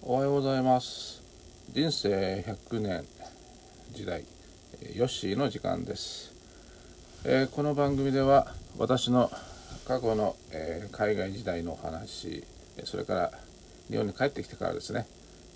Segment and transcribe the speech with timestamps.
[0.00, 1.20] おはようございます。
[1.72, 3.04] 人生100年
[3.92, 4.24] 時代
[4.94, 6.32] ヨッシーの時間です、
[7.24, 8.46] えーこの番組では
[8.78, 9.28] 私の
[9.88, 12.44] 過去の、えー海外時代のお話
[12.84, 13.32] それから
[13.90, 15.04] 日本に帰ってきてからですね、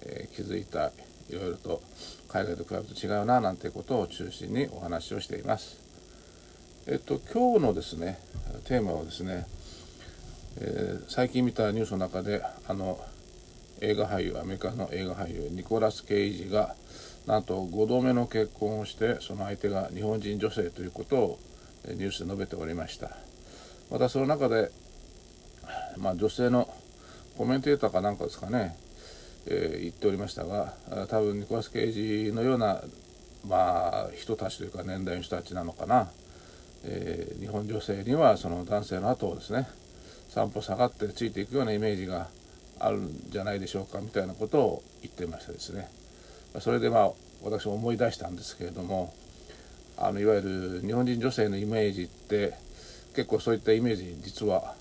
[0.02, 0.88] えー気づいた
[1.30, 1.80] いろいろと
[2.28, 5.78] 海外と比べると違うななんてことを中心にお話をしています。
[6.88, 8.18] えっと今日のですね
[8.64, 9.46] テーマはですね、
[10.60, 12.98] え最近見たニュースの中であの
[13.82, 16.76] 映画俳優アメリカの映画俳優ニコラス・ケイジが
[17.26, 21.38] なんと5度目の結婚をしてその相手が日本人女性ということを
[21.88, 23.10] ニュースで述べておりました。
[23.90, 24.70] またその中で、
[25.98, 26.68] まあ、女性の
[27.36, 28.76] コメンテーターかなんかですかね、
[29.46, 30.74] えー言っておりましたが
[31.08, 32.80] 多分ニコラス・ケイジのような、
[33.46, 36.08] まあ、人たちというか年代の人たちなのかな、
[36.84, 39.68] えー日本女性にはその男性の後をですね
[40.28, 42.28] 散歩下がってついていくようなイメージが
[42.82, 45.88] あるんじゃないでしょうかみたいなことを言ってましたですね。
[46.60, 47.12] それでまあ
[47.42, 49.14] 私も思い出したんですけれども
[49.96, 52.54] あのいわゆる日本人女性のイメージって
[53.14, 54.74] 結構そういったイメージ実は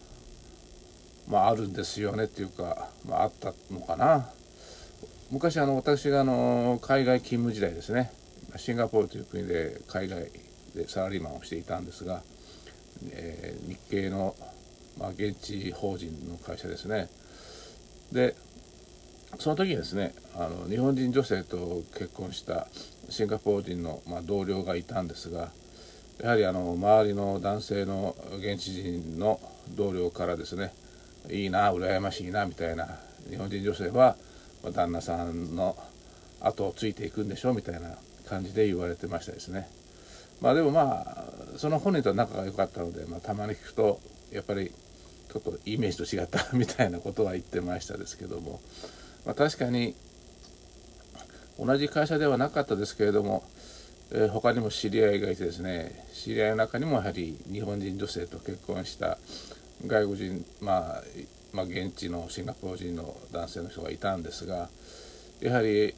[1.27, 4.29] まああるんですよねっていうか、まあ、あったのかな。
[5.31, 8.11] 昔あの私があの海外勤務時代ですね。
[8.57, 10.29] シンガポールという国で海外
[10.75, 12.21] でサラリーマンをしていたんですが、
[13.11, 14.35] えー日系の、
[14.99, 17.07] まあ、現地法人の会社ですね。
[18.11, 18.35] で
[19.39, 22.67] その時にですねあの日本人女性と結婚した
[23.09, 25.49] シンガポール人の、まあ、同僚がいたんですが
[26.21, 29.39] やはりあの周りの男性の現地人の
[29.75, 30.73] 同僚からですね
[31.29, 32.87] いいな羨ましいなみたいな
[33.29, 34.15] 日本人女性は
[34.73, 35.75] 旦那さんの
[36.41, 37.95] 後をついていくんでしょみたいな
[38.27, 39.67] 感じで言われてましたですね。
[40.41, 41.25] まあでもまあ
[41.57, 43.99] その本人とは仲が良かったので、まあ、たまに聞くと
[44.31, 44.71] やっぱり
[45.31, 48.59] ちょっとイメージと違ったみたいなことは言ってましたですけども、
[49.25, 49.95] まあ、確かに
[51.57, 53.43] 同じ会社ではなかったですけれども、
[54.11, 59.17] えー他にも知り合いがいてですね知り合いの中にもやはり日本人女性と結婚した
[59.87, 61.03] 外国人、まあ、
[61.53, 64.69] まあ現地のシンガポール人の男性の人がいたんですが
[65.39, 65.95] やはり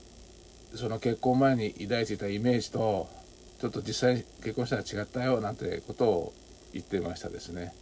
[0.76, 3.08] その結婚前に抱いていたイメージと
[3.60, 6.34] ちょっと実際に結婚したら違ったよなんてことを
[6.74, 7.74] 言ってましたですね。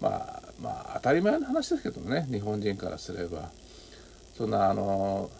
[0.00, 3.50] まあまあ当たり前の話ですけどね日本人からすれば。
[4.40, 5.30] そんなあの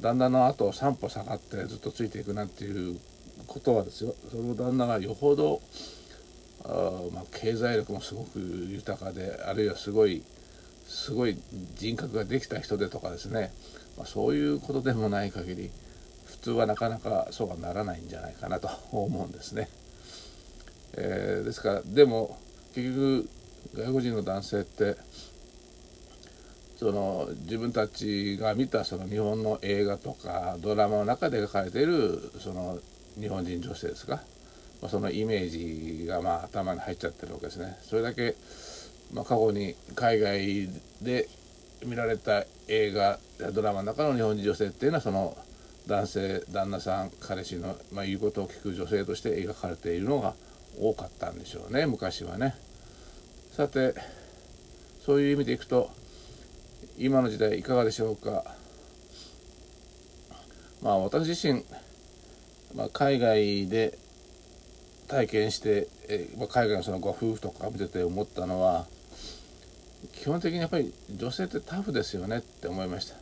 [0.00, 2.98] 旦那の後を3歩下がってずっとついていくなんていう
[3.46, 4.14] ことはですよ。
[4.30, 5.60] その旦那がよほど
[6.64, 10.22] あ、まあ、経済力もすごく豊かであるいはすごい
[10.86, 11.36] すごい
[11.76, 13.52] 人格ができた人でとかですね、
[13.98, 15.70] まあ、そういうことでもない限り
[16.24, 19.68] 普通はなかなかそうはならないんじゃないかなと思うんですね。
[20.94, 22.38] えーですからでも
[22.74, 23.28] 結局
[23.74, 24.96] 外国人の男性って
[26.76, 32.78] その自分たちが見たその日本の映画とかドラマの中で描かれているその
[33.20, 34.22] 日本人女性ですか、
[34.80, 37.76] まあ、そのイメージがまあ頭に入っちゃってるわけですね。
[37.82, 38.34] それだけ、
[39.12, 40.68] まあ、過去に海外
[41.02, 41.28] で
[41.84, 45.36] 見られた映画やドラマの中の日本人女性っていうのはその
[45.86, 50.34] 男性旦那さん彼氏の、まあ、言うことを聞く女性として描かれているのが
[50.80, 52.54] 多かったんでしょうね昔はね。
[53.50, 53.94] さて
[55.04, 55.90] そういう意味でいくと
[56.96, 58.44] 今の時代いかがでしょうか。
[60.82, 61.64] まあ私自身、
[62.74, 63.98] まあ、海外で
[65.08, 68.86] 体験して、えまあ、海外のそのご夫婦とか見てて思ったのは
[70.14, 73.16] 基本的にやっぱり女性ってタフですよねって思いました。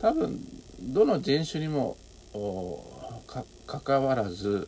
[0.00, 0.40] 多分
[0.80, 1.96] どの人種にも
[2.32, 2.82] お
[3.66, 4.66] かわらず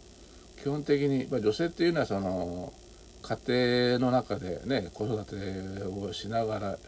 [0.60, 2.72] 基本的に、まあ、女性っていうのはその
[3.22, 5.36] 家庭の中でね子育て
[5.84, 6.78] をしながら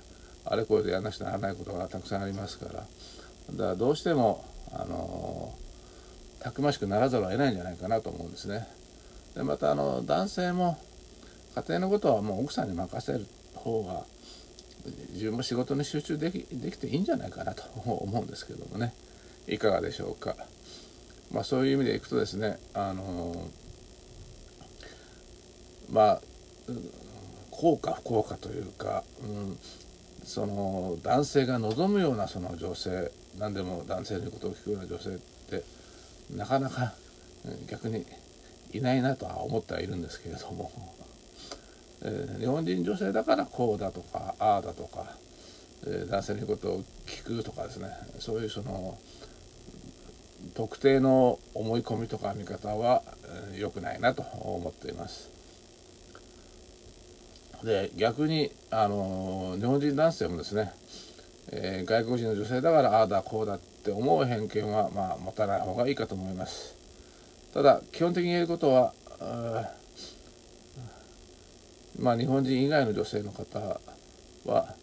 [0.44, 2.86] あれこれでやらなくちゃならないことがたくさんありますからだか
[3.56, 5.54] らどうしてもあの
[6.40, 8.66] たくましくならざるを得ないんじゃないかなと思うんですね。
[9.36, 10.76] でまたあの男性も
[11.54, 14.04] 家庭のことはもう奥さんに任せる方が
[15.12, 18.92] 自分も仕事に集中できできていいんじゃないかなと 思うんですけどもね
[19.46, 20.34] いかがでしょうか。
[21.30, 23.48] まあ、そういう意味でいくとですねあの
[25.92, 26.20] まあ
[27.70, 29.58] うか不幸かというか、うん、
[30.24, 35.12] その男性が望むようなその女性何でも男性の言うことを聞くような女性っ
[35.50, 35.62] て
[36.34, 36.94] なかなか
[37.68, 38.04] 逆に
[38.72, 40.72] いないなとは思ってはいるんですけれども、
[42.02, 45.16] えー日本人女性だからこうだとかああだとか、
[45.86, 48.98] えー男性の言うことを聞くとかですねそういうその
[50.54, 53.02] 特定の思い込みとか見方は
[53.52, 55.41] えーくないなと思っています。
[57.64, 60.72] で逆にあの日本人男性もですね、
[61.50, 66.74] えー外国人の女性だからああだこうだって思う偏見はまあ持たない方がいいかと思います。
[67.54, 68.92] ただ基本的に言えることは
[71.98, 73.80] まあ日本人以外の女性の方
[74.44, 74.74] は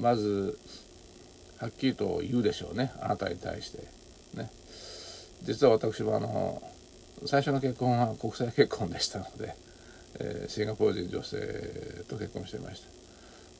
[0.00, 0.58] まず
[1.58, 2.92] はっきりと言うでしょうね。
[3.00, 3.78] あなたに対して。
[4.34, 4.50] ね。
[5.42, 6.60] 実は私もあの
[7.26, 9.54] 最初の結婚は国際結婚でしたので、
[10.20, 11.36] えー、シンガポール人女性
[12.08, 12.82] と結婚していまし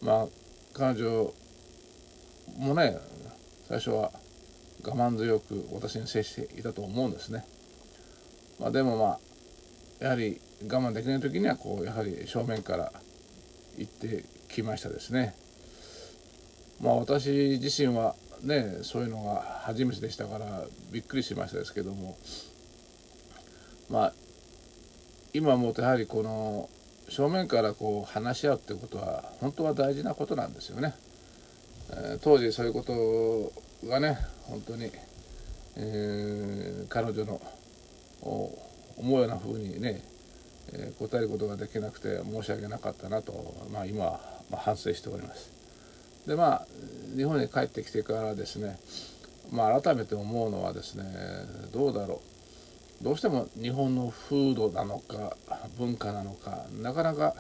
[0.01, 0.07] た。
[0.07, 0.27] まあ
[0.73, 1.33] 彼女
[2.59, 2.97] もね
[3.69, 4.13] 最初は
[4.85, 7.47] 我慢強く私に接していたと思うんですね、
[8.61, 9.19] まあ、でもまあ
[10.05, 12.93] やはり我慢できない時にはこうやはり正面から
[13.79, 15.35] 行ってきましたですね。
[16.81, 17.31] まあ私
[17.63, 22.17] 自身はねそういうのが初めてでしたからびっくりしましたですけども。
[23.91, 24.13] まあ
[25.37, 26.71] 今思うとやはりこの
[27.09, 30.95] 正面からこう話し合うってことは本当は大事なことなんですよね。
[31.91, 32.83] えー、当時そういうこ
[33.83, 34.93] とがね本当に、
[35.77, 37.41] えー、彼女の
[38.23, 40.03] 思うようなふうにね、
[40.73, 43.33] えー、答えることができなくて申し訳なかったなと、
[43.73, 44.21] まあ、今は、
[44.53, 45.51] まあ、反省しております。
[46.29, 46.67] でまあ
[47.17, 48.79] 日本に帰ってきてからですね、
[49.51, 51.05] まあ、改めて思うのはですね
[51.73, 52.34] どうだろう
[53.05, 55.37] どうしても日本の風土なのか
[55.79, 57.35] 文化なのかなかなか、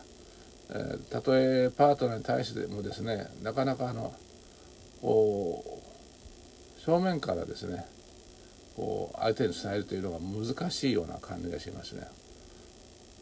[0.69, 4.12] えー、たとえパートナーに対してもですねなかなかあの
[6.76, 7.87] 正面からですね
[8.76, 12.02] こう相手に伝えるというのが難しいような感じがしますね。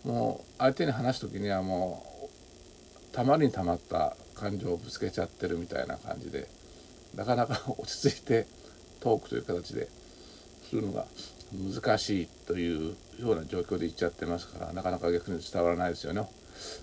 [0.05, 6.49] もう相手に話す時にはもうたまりにたまった感情をぶつけちゃってるみたいな感じで
[7.15, 8.47] なかなか落ち着いて
[9.01, 9.89] トークという形で
[10.69, 11.07] するのが
[11.53, 16.27] 難しいというような状況で言っちゃってますからなかなか逆に伝わらないですよね。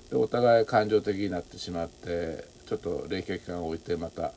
[0.10, 4.34] でお互い感情的になってしまってちょっと冷却期間を置いてまた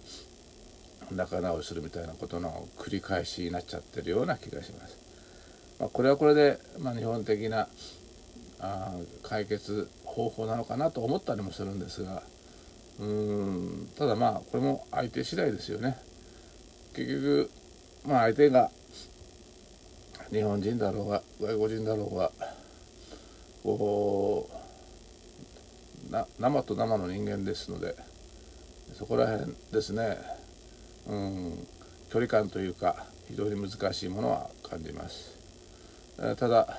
[1.11, 4.97] 仲直りするみたいなことの繰り返しになっちゃってるような気がします。
[5.79, 7.69] まあ、これはこれで、まあ、日本的な
[8.61, 8.93] あ
[9.23, 12.23] 解決方法なのかなと思ったりもするんですが
[13.01, 15.97] うーんただまあこれも相手次第ですよね
[16.95, 17.51] 結局
[18.07, 18.71] まあ相手が
[20.33, 22.33] 日本人だろうが外国人だろうが
[23.63, 27.95] こう生と生の人間ですので
[28.95, 30.17] そこら辺ですね。
[31.07, 31.67] うん。
[32.11, 35.37] 距離感というか非常に難しいものは感じます。
[36.37, 36.79] ただ、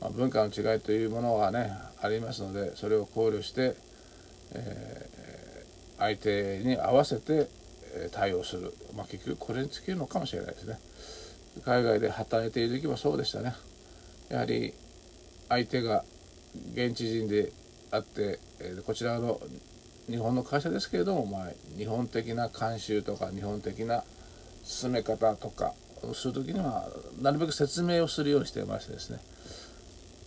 [0.00, 3.74] ま、文化の違いというものはねありますのでそれを考慮して、
[4.52, 5.08] え
[5.98, 7.48] 相手に合わせて
[8.10, 10.78] 対応する、まあ、結局これに尽きるのかもしれないですね。
[11.64, 13.54] 海外で働いている時もそうでしたね
[14.28, 14.72] やはり
[15.48, 16.04] 相手が
[16.72, 17.52] 現地人で
[17.90, 18.38] あって
[18.86, 19.40] こちらの
[20.08, 24.04] 日本の会社ですけれども、まあ、日本的な慣習とか日本的な
[24.64, 25.72] 進め方とか
[26.02, 26.88] をする時には
[27.20, 29.18] なるべく説明をするようにしてましてですね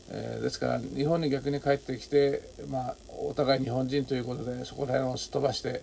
[0.10, 5.82] え、ですから日本に逆に帰ってきて、まあ、お互い日本人ということでそこら辺をすっ飛ばして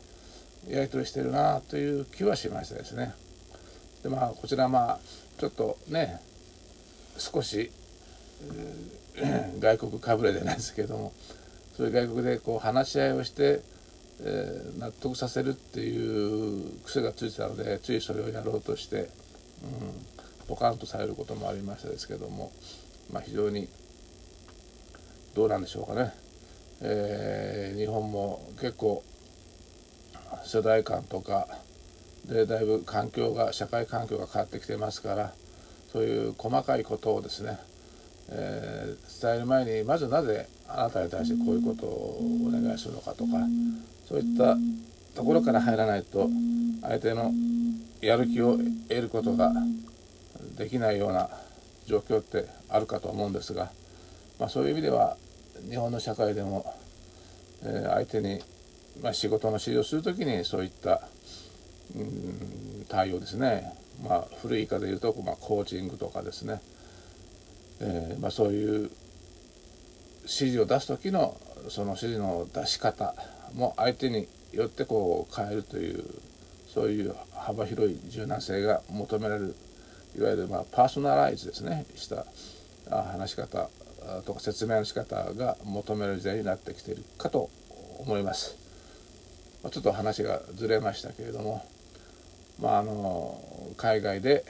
[0.69, 3.15] やり取りしてるなという気はしましたですね。
[4.05, 5.01] でまあこちらまあ
[5.39, 6.21] ちょっとね
[7.17, 7.71] 少し、
[9.61, 11.13] 外国かぶれじゃないですけども
[11.77, 13.61] そういう外国でこう話し合いをして、
[14.21, 19.09] えー、納得させるっていう癖がついてたのでついそれをやろうとして、うん、
[20.49, 22.53] ポカンとされることもありましたですけども、
[23.13, 23.69] まあ、非常に
[25.35, 26.13] どうなんでしょうかね、
[26.81, 29.03] えー、日本も結構
[30.45, 31.47] 世代間とか
[32.27, 35.33] でだいぶ環境が社会環境が変わってきてますから
[35.93, 37.59] そういう細かいことをですね、
[38.31, 43.33] えー、伝える前にまずなぜあなたに対してこういうことをお願いするのかとか
[44.09, 44.57] そういった
[45.15, 46.29] ところから入らないと
[46.83, 47.31] 相手の
[48.01, 49.53] やる気を得ることが
[50.57, 51.29] できないような
[51.87, 53.71] 状況ってあるかと思うんですが、
[54.39, 55.17] まあ、そういう意味では
[55.69, 56.67] 日本の社会でも、
[57.63, 58.41] えー、相手に、
[59.03, 61.03] まあ、仕事の指示をする時にそういった、
[62.89, 63.73] 対応ですね、
[64.03, 66.61] まあ、古い言い方で言うと、まあ、コーチングとかですね、
[67.81, 68.91] えーまあ、そういう
[70.23, 71.37] 指示を出す時の
[71.69, 73.15] その指示の出し方
[73.55, 76.05] も相手によってこう変えるという
[76.69, 79.55] そういう幅広い柔軟性が求められる。
[80.17, 81.87] いわゆるまあパーソナライズですね。
[81.97, 82.27] した
[82.91, 83.69] 話し方
[84.25, 87.51] とか説明の仕方が求められる時代になってきているかと
[87.99, 88.64] 思います。
[89.71, 91.65] ちょっと話がずれましたけれども、
[92.61, 93.39] まあ、あの
[93.77, 94.45] 海外で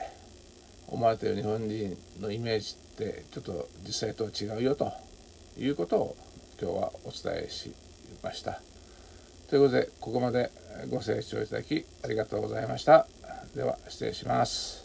[0.87, 4.91] 思われている日本人のイメージってちょっと実際とは違うよと
[5.57, 6.15] いうことを
[6.61, 7.73] 今日はお伝えし
[8.23, 8.61] ました。
[9.49, 10.49] ということでここまで
[10.89, 13.07] ご清聴いただきありがとうございました
[13.55, 14.84] では失礼します